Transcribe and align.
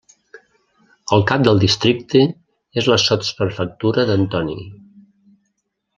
El 1.17 1.25
cap 1.31 1.43
del 1.47 1.61
districte 1.65 2.23
és 2.83 2.89
la 2.93 2.99
sotsprefectura 3.05 4.07
d'Antony. 4.11 4.53